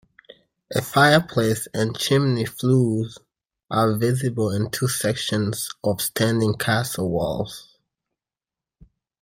[0.73, 3.19] A fireplace and chimney flues
[3.69, 7.77] are visible and two sections of standing castle walls.